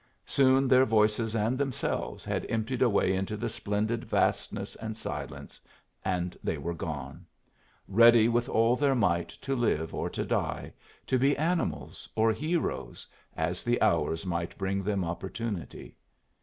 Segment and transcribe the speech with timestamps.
[0.25, 5.61] Soon their voices and themselves had emptied away into the splendid vastness and silence,
[6.03, 7.23] and they were gone
[7.87, 10.73] ready with all their might to live or to die,
[11.05, 13.05] to be animals or heroes,
[13.37, 15.95] as the hours might bring them opportunity.